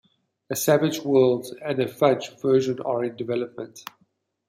A 0.49 0.55
"Savage 0.55 0.99
Worlds" 1.01 1.53
and 1.63 1.79
a 1.79 1.87
"Fudge" 1.87 2.35
version 2.41 2.79
are 2.81 3.03
in 3.03 3.15
development. 3.15 3.83